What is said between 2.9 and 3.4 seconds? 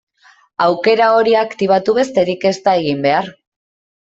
behar.